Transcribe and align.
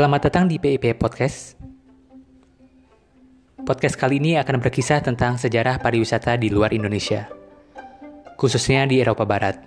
Selamat 0.00 0.32
datang 0.32 0.48
di 0.48 0.56
PIP 0.56 0.96
Podcast. 0.96 1.60
Podcast 3.68 4.00
kali 4.00 4.16
ini 4.16 4.40
akan 4.40 4.56
berkisah 4.64 5.04
tentang 5.04 5.36
sejarah 5.36 5.76
pariwisata 5.76 6.40
di 6.40 6.48
luar 6.48 6.72
Indonesia, 6.72 7.28
khususnya 8.40 8.88
di 8.88 8.96
Eropa 8.96 9.28
Barat. 9.28 9.60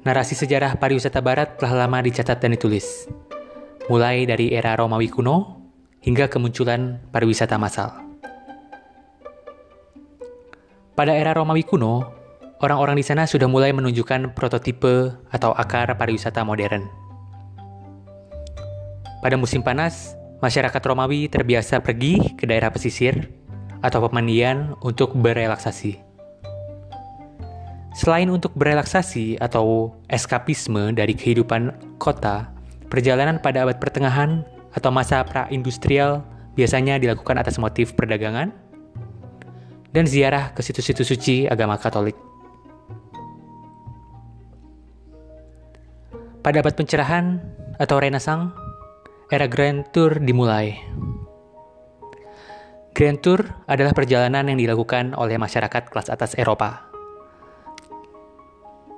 Narasi 0.00 0.32
sejarah 0.32 0.80
pariwisata 0.80 1.20
Barat 1.20 1.60
telah 1.60 1.84
lama 1.84 2.00
dicatat 2.00 2.40
dan 2.40 2.56
ditulis, 2.56 3.04
mulai 3.92 4.24
dari 4.24 4.48
era 4.48 4.72
Romawi 4.72 5.12
kuno 5.12 5.60
hingga 6.00 6.32
kemunculan 6.32 7.04
pariwisata 7.12 7.60
massal. 7.60 7.92
Pada 10.96 11.12
era 11.12 11.36
Romawi 11.36 11.68
kuno, 11.68 12.00
orang-orang 12.64 12.96
di 12.96 13.04
sana 13.04 13.28
sudah 13.28 13.44
mulai 13.44 13.76
menunjukkan 13.76 14.32
prototipe 14.32 15.20
atau 15.28 15.52
akar 15.52 15.92
pariwisata 16.00 16.48
modern. 16.48 17.07
Pada 19.18 19.34
musim 19.34 19.66
panas, 19.66 20.14
masyarakat 20.38 20.78
Romawi 20.78 21.26
terbiasa 21.26 21.82
pergi 21.82 22.38
ke 22.38 22.46
daerah 22.46 22.70
pesisir 22.70 23.26
atau 23.82 23.98
pemandian 24.06 24.78
untuk 24.78 25.10
berelaksasi. 25.18 25.98
Selain 27.98 28.30
untuk 28.30 28.54
berelaksasi 28.54 29.42
atau 29.42 29.98
eskapisme 30.06 30.94
dari 30.94 31.18
kehidupan 31.18 31.98
kota, 31.98 32.54
perjalanan 32.86 33.42
pada 33.42 33.66
abad 33.66 33.82
pertengahan 33.82 34.46
atau 34.70 34.94
masa 34.94 35.26
pra-industrial 35.26 36.22
biasanya 36.54 37.02
dilakukan 37.02 37.42
atas 37.42 37.58
motif 37.58 37.98
perdagangan 37.98 38.54
dan 39.90 40.04
ziarah 40.06 40.54
ke 40.54 40.62
situs-situs 40.62 41.10
suci 41.10 41.50
agama 41.50 41.74
Katolik. 41.74 42.14
Pada 46.38 46.62
abad 46.62 46.74
pencerahan 46.78 47.42
atau 47.82 47.98
Renaissance, 47.98 48.67
era 49.28 49.44
Grand 49.44 49.84
Tour 49.92 50.24
dimulai. 50.24 50.72
Grand 52.96 53.20
Tour 53.20 53.44
adalah 53.68 53.92
perjalanan 53.92 54.48
yang 54.48 54.56
dilakukan 54.56 55.12
oleh 55.12 55.36
masyarakat 55.36 55.92
kelas 55.92 56.08
atas 56.08 56.32
Eropa, 56.34 56.88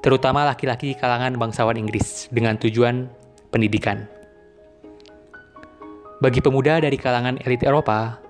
terutama 0.07 0.47
laki-laki 0.47 0.95
kalangan 0.95 1.35
bangsawan 1.35 1.75
Inggris 1.75 2.31
dengan 2.31 2.55
tujuan 2.63 3.11
pendidikan. 3.51 4.07
Bagi 6.23 6.39
pemuda 6.39 6.79
dari 6.79 6.95
kalangan 6.95 7.43
elit 7.43 7.67
Eropa, 7.67 8.23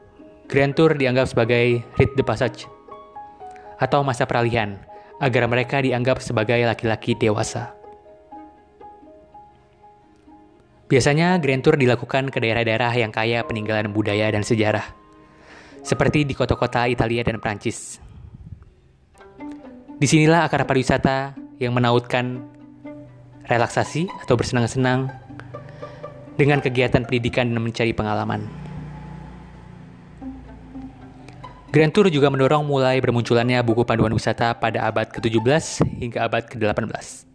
Grand 0.48 0.72
Tour 0.72 0.96
dianggap 0.96 1.28
sebagai 1.28 1.84
rite 2.00 2.16
de 2.16 2.24
passage 2.24 2.64
atau 3.76 4.00
masa 4.00 4.24
peralihan 4.24 4.80
agar 5.20 5.44
mereka 5.52 5.84
dianggap 5.84 6.24
sebagai 6.24 6.64
laki-laki 6.64 7.12
dewasa. 7.12 7.79
Biasanya 10.90 11.38
Grand 11.38 11.62
Tour 11.62 11.78
dilakukan 11.78 12.34
ke 12.34 12.42
daerah-daerah 12.42 12.90
yang 12.98 13.14
kaya 13.14 13.46
peninggalan 13.46 13.94
budaya 13.94 14.26
dan 14.26 14.42
sejarah, 14.42 14.82
seperti 15.86 16.26
di 16.26 16.34
kota-kota 16.34 16.90
Italia 16.90 17.22
dan 17.22 17.38
Prancis. 17.38 18.02
Di 20.02 20.06
sinilah 20.10 20.50
akar 20.50 20.66
pariwisata 20.66 21.38
yang 21.62 21.78
menautkan 21.78 22.42
relaksasi 23.46 24.10
atau 24.26 24.34
bersenang-senang 24.34 25.14
dengan 26.34 26.58
kegiatan 26.58 27.06
pendidikan 27.06 27.46
dan 27.46 27.62
mencari 27.62 27.94
pengalaman. 27.94 28.50
Grand 31.70 31.94
Tour 31.94 32.10
juga 32.10 32.34
mendorong 32.34 32.66
mulai 32.66 32.98
bermunculannya 32.98 33.62
buku 33.62 33.86
panduan 33.86 34.10
wisata 34.10 34.58
pada 34.58 34.90
abad 34.90 35.06
ke-17 35.06 35.86
hingga 36.02 36.26
abad 36.26 36.50
ke-18. 36.50 37.29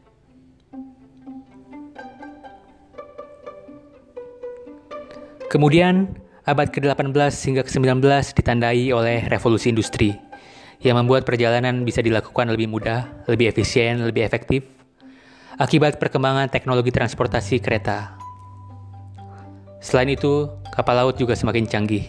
Kemudian, 5.55 6.19
abad 6.43 6.67
ke-18 6.67 7.31
hingga 7.47 7.63
ke-19 7.63 8.03
ditandai 8.35 8.91
oleh 8.91 9.23
revolusi 9.31 9.71
industri, 9.71 10.11
yang 10.83 10.99
membuat 10.99 11.23
perjalanan 11.23 11.87
bisa 11.87 12.03
dilakukan 12.03 12.51
lebih 12.51 12.67
mudah, 12.67 13.23
lebih 13.31 13.55
efisien, 13.55 14.03
lebih 14.03 14.27
efektif, 14.27 14.67
akibat 15.55 15.95
perkembangan 15.95 16.51
teknologi 16.51 16.91
transportasi 16.91 17.63
kereta. 17.63 18.19
Selain 19.79 20.11
itu, 20.11 20.51
kapal 20.75 20.99
laut 20.99 21.15
juga 21.15 21.39
semakin 21.39 21.71
canggih. 21.71 22.03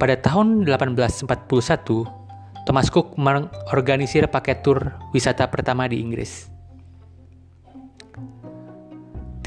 Pada 0.00 0.16
tahun 0.16 0.64
1841, 0.64 1.28
Thomas 2.64 2.88
Cook 2.88 3.12
mengorganisir 3.20 4.24
paket 4.32 4.64
tur 4.64 4.96
wisata 5.12 5.52
pertama 5.52 5.84
di 5.84 6.00
Inggris. 6.00 6.53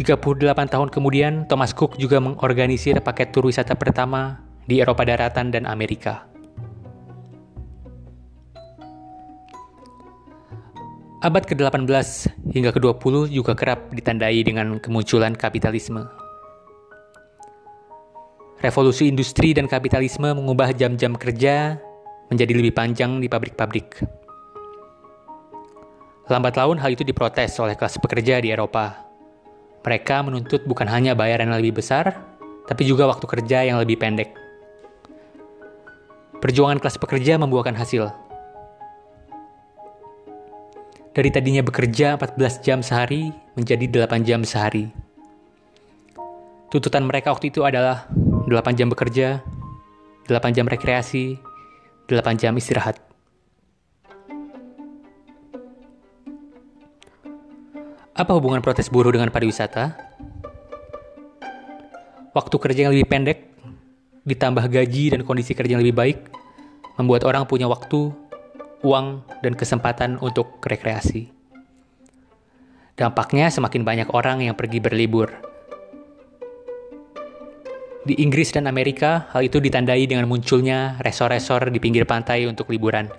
38 0.07 0.72
tahun 0.72 0.88
kemudian, 0.88 1.51
Thomas 1.51 1.75
Cook 1.75 2.00
juga 2.00 2.23
mengorganisir 2.23 3.03
paket 3.03 3.35
tur 3.35 3.44
wisata 3.44 3.75
pertama 3.75 4.40
di 4.63 4.79
Eropa 4.79 5.03
Daratan 5.03 5.51
dan 5.51 5.68
Amerika. 5.68 6.23
Abad 11.19 11.44
ke-18 11.44 12.07
hingga 12.56 12.72
ke-20 12.72 13.35
juga 13.35 13.51
kerap 13.51 13.91
ditandai 13.91 14.47
dengan 14.47 14.79
kemunculan 14.79 15.35
kapitalisme. 15.35 16.07
Revolusi 18.63 19.12
industri 19.12 19.51
dan 19.51 19.67
kapitalisme 19.67 20.31
mengubah 20.31 20.72
jam-jam 20.72 21.19
kerja 21.19 21.75
menjadi 22.31 22.53
lebih 22.56 22.72
panjang 22.72 23.19
di 23.19 23.28
pabrik-pabrik. 23.28 24.07
Lambat 26.31 26.56
laun 26.56 26.79
hal 26.79 26.96
itu 26.96 27.03
diprotes 27.03 27.59
oleh 27.59 27.75
kelas 27.75 28.00
pekerja 28.00 28.40
di 28.40 28.56
Eropa 28.56 29.06
mereka 29.88 30.20
menuntut 30.20 30.68
bukan 30.68 30.84
hanya 30.92 31.16
bayaran 31.16 31.48
yang 31.48 31.64
lebih 31.64 31.80
besar, 31.80 32.12
tapi 32.68 32.84
juga 32.84 33.08
waktu 33.08 33.24
kerja 33.24 33.64
yang 33.64 33.80
lebih 33.80 33.96
pendek. 33.96 34.36
Perjuangan 36.44 36.84
kelas 36.84 37.00
pekerja 37.00 37.40
membuahkan 37.40 37.72
hasil. 37.72 38.12
Dari 41.16 41.30
tadinya 41.31 41.64
bekerja 41.64 42.20
14 42.20 42.62
jam 42.62 42.84
sehari 42.84 43.31
menjadi 43.56 43.88
8 44.06 44.28
jam 44.28 44.44
sehari. 44.44 44.92
Tuntutan 46.68 47.08
mereka 47.08 47.31
waktu 47.31 47.50
itu 47.50 47.64
adalah 47.64 48.12
8 48.12 48.76
jam 48.76 48.92
bekerja, 48.92 49.40
8 50.28 50.52
jam 50.52 50.68
rekreasi, 50.68 51.40
8 52.12 52.36
jam 52.36 52.53
istirahat. 52.59 53.06
Apa 58.17 58.33
hubungan 58.33 58.66
protes 58.66 58.89
buruh 58.89 59.13
dengan 59.13 59.29
pariwisata? 59.29 59.94
Waktu 62.33 62.55
kerja 62.57 62.89
yang 62.89 62.94
lebih 62.97 63.05
pendek, 63.05 63.45
ditambah 64.25 64.66
gaji 64.73 65.13
dan 65.13 65.22
kondisi 65.22 65.53
kerja 65.53 65.78
yang 65.78 65.85
lebih 65.85 65.94
baik, 65.94 66.17
membuat 66.97 67.29
orang 67.29 67.45
punya 67.45 67.69
waktu, 67.69 68.09
uang, 68.81 69.22
dan 69.45 69.53
kesempatan 69.53 70.17
untuk 70.17 70.57
rekreasi. 70.66 71.29
Dampaknya 72.97 73.53
semakin 73.53 73.85
banyak 73.85 74.09
orang 74.09 74.41
yang 74.41 74.57
pergi 74.57 74.81
berlibur. 74.81 75.29
Di 78.01 78.17
Inggris 78.17 78.49
dan 78.49 78.66
Amerika, 78.66 79.29
hal 79.29 79.45
itu 79.45 79.61
ditandai 79.61 80.09
dengan 80.09 80.25
munculnya 80.25 80.97
resor-resor 81.05 81.69
di 81.69 81.78
pinggir 81.78 82.09
pantai 82.09 82.49
untuk 82.49 82.73
liburan. 82.73 83.13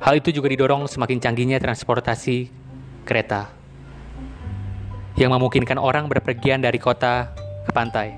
Hal 0.00 0.16
itu 0.16 0.32
juga 0.32 0.48
didorong 0.48 0.88
semakin 0.88 1.20
canggihnya 1.20 1.60
transportasi 1.60 2.61
kereta 3.02 3.50
yang 5.16 5.34
memungkinkan 5.34 5.76
orang 5.76 6.08
berpergian 6.08 6.64
dari 6.64 6.80
kota 6.80 7.30
ke 7.68 7.70
pantai. 7.70 8.16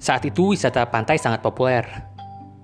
Saat 0.00 0.28
itu 0.28 0.52
wisata 0.52 0.84
pantai 0.88 1.16
sangat 1.16 1.40
populer, 1.40 1.84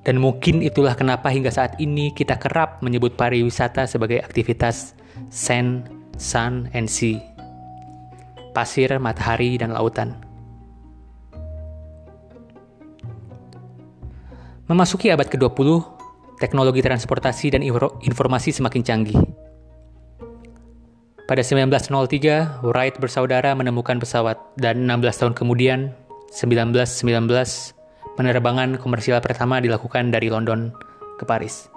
dan 0.05 0.17
mungkin 0.21 0.65
itulah 0.65 0.97
kenapa 0.97 1.29
hingga 1.29 1.53
saat 1.53 1.77
ini 1.81 2.13
kita 2.13 2.37
kerap 2.41 2.81
menyebut 2.85 3.17
pariwisata 3.17 3.85
sebagai 3.89 4.21
aktivitas 4.21 4.97
sand, 5.29 5.89
sun, 6.17 6.69
and 6.73 6.89
sea, 6.89 7.21
pasir, 8.53 8.93
matahari, 9.01 9.57
dan 9.61 9.73
lautan. 9.73 10.17
Memasuki 14.69 15.11
abad 15.11 15.27
ke-20, 15.27 16.00
teknologi 16.41 16.81
transportasi 16.81 17.53
dan 17.53 17.63
informasi 18.01 18.51
semakin 18.57 18.81
canggih. 18.81 19.21
Pada 21.29 21.47
1903, 21.47 22.67
Wright 22.67 22.97
bersaudara 22.99 23.55
menemukan 23.55 24.03
pesawat 24.03 24.41
dan 24.59 24.83
16 24.83 25.21
tahun 25.21 25.35
kemudian, 25.37 25.95
1919, 26.35 27.79
penerbangan 28.19 28.81
komersial 28.83 29.23
pertama 29.23 29.63
dilakukan 29.63 30.11
dari 30.11 30.27
London 30.27 30.75
ke 31.21 31.29
Paris. 31.29 31.71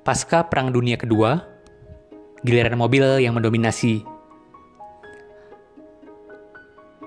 Pasca 0.00 0.48
Perang 0.48 0.72
Dunia 0.72 0.96
Kedua, 0.96 1.36
giliran 2.40 2.80
mobil 2.80 3.20
yang 3.20 3.36
mendominasi. 3.36 4.02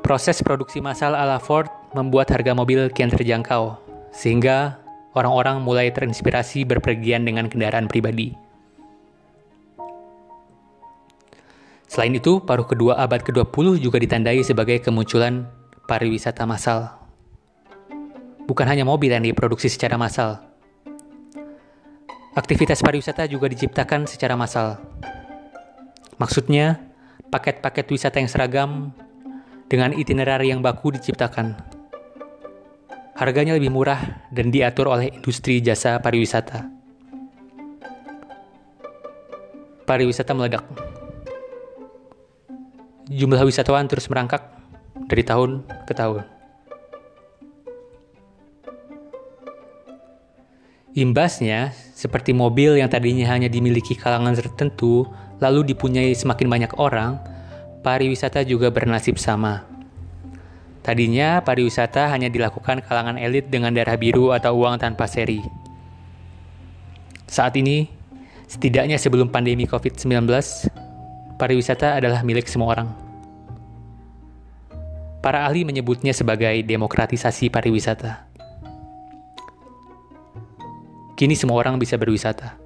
Proses 0.05 0.37
produksi 0.45 0.85
massal 0.85 1.17
ala 1.17 1.41
Ford 1.41 1.84
membuat 1.95 2.27
harga 2.35 2.51
mobil 2.51 2.91
kian 2.91 3.07
terjangkau, 3.07 3.79
sehingga 4.11 4.83
orang-orang 5.15 5.63
mulai 5.63 5.87
terinspirasi 5.95 6.67
berpergian 6.67 7.23
dengan 7.23 7.47
kendaraan 7.47 7.87
pribadi. 7.87 8.35
Selain 11.87 12.11
itu, 12.11 12.43
paruh 12.43 12.67
kedua 12.67 12.99
abad 12.99 13.23
ke-20 13.23 13.79
juga 13.79 13.95
ditandai 14.03 14.43
sebagai 14.43 14.83
kemunculan 14.83 15.47
pariwisata 15.87 16.43
massal. 16.43 16.91
Bukan 18.43 18.67
hanya 18.67 18.83
mobil 18.83 19.15
yang 19.15 19.23
diproduksi 19.23 19.71
secara 19.71 19.95
massal. 19.95 20.43
Aktivitas 22.35 22.83
pariwisata 22.83 23.31
juga 23.31 23.47
diciptakan 23.47 24.11
secara 24.11 24.35
massal. 24.35 24.75
Maksudnya, 26.19 26.83
paket-paket 27.31 27.87
wisata 27.87 28.19
yang 28.19 28.27
seragam 28.27 28.91
dengan 29.71 29.95
itinerari 29.95 30.51
yang 30.51 30.59
baku 30.59 30.91
diciptakan. 30.99 31.74
Harganya 33.15 33.55
lebih 33.55 33.71
murah 33.71 34.27
dan 34.29 34.51
diatur 34.51 34.91
oleh 34.91 35.07
industri 35.15 35.63
jasa 35.63 35.97
pariwisata. 36.03 36.67
Pariwisata 39.87 40.35
meledak 40.35 40.67
jumlah 43.09 43.41
wisatawan 43.45 43.85
terus 43.85 44.09
merangkak 44.09 44.49
dari 45.05 45.21
tahun 45.21 45.61
ke 45.85 45.93
tahun. 45.93 46.23
Imbasnya, 50.95 51.75
seperti 51.91 52.31
mobil 52.31 52.79
yang 52.79 52.87
tadinya 52.87 53.27
hanya 53.35 53.51
dimiliki 53.51 53.99
kalangan 53.99 54.31
tertentu, 54.31 55.03
lalu 55.43 55.75
dipunyai 55.75 56.15
semakin 56.15 56.47
banyak 56.47 56.71
orang, 56.79 57.19
pariwisata 57.83 58.47
juga 58.47 58.71
bernasib 58.71 59.19
sama. 59.19 59.74
Tadinya, 60.85 61.41
pariwisata 61.41 62.13
hanya 62.13 62.29
dilakukan 62.29 62.85
kalangan 62.85 63.17
elit 63.17 63.49
dengan 63.49 63.73
darah 63.73 63.97
biru 63.97 64.29
atau 64.37 64.53
uang 64.53 64.77
tanpa 64.77 65.09
seri. 65.09 65.41
Saat 67.25 67.57
ini, 67.57 67.89
setidaknya 68.45 69.01
sebelum 69.01 69.33
pandemi 69.33 69.65
COVID-19, 69.65 70.29
pariwisata 71.41 71.97
adalah 71.97 72.21
milik 72.21 72.45
semua 72.45 72.77
orang. 72.77 72.89
Para 75.25 75.49
ahli 75.49 75.65
menyebutnya 75.65 76.13
sebagai 76.13 76.53
demokratisasi 76.61 77.49
pariwisata. 77.49 78.29
Kini 81.17 81.33
semua 81.33 81.65
orang 81.65 81.81
bisa 81.81 81.97
berwisata. 81.97 82.64